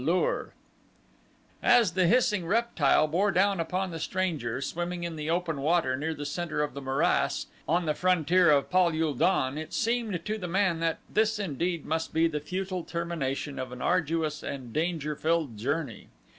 8 0.01 0.07
A 0.07 0.11
lur 0.11 0.53
As 1.61 1.91
the 1.91 2.07
hissing 2.07 2.47
reptile 2.47 3.07
bore 3.07 3.29
down 3.31 3.59
upon 3.59 3.91
the 3.91 3.99
stranger 3.99 4.59
swimming 4.59 5.03
in 5.03 5.15
the 5.15 5.29
open 5.29 5.61
water 5.61 5.95
near 5.95 6.15
the 6.15 6.25
center 6.25 6.63
of 6.63 6.73
the 6.73 6.81
morass 6.81 7.45
on 7.69 7.85
the 7.85 7.93
frontier 7.93 8.49
of 8.49 8.71
Pal 8.71 8.99
ul 8.99 9.13
don 9.13 9.59
it 9.59 9.73
seemed 9.75 10.25
to 10.25 10.37
the 10.39 10.47
man 10.47 10.79
that 10.79 10.97
this 11.07 11.37
indeed 11.37 11.85
must 11.85 12.15
be 12.15 12.27
the 12.27 12.39
futile 12.39 12.83
termination 12.83 13.59
of 13.59 13.71
an 13.71 13.79
arduous 13.83 14.41
and 14.41 14.73
danger 14.73 15.15
filled 15.15 15.55
journey. 15.55 16.07